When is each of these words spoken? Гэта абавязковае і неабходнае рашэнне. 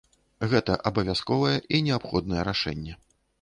Гэта 0.53 0.77
абавязковае 0.89 1.57
і 1.77 1.83
неабходнае 1.89 2.41
рашэнне. 2.49 2.97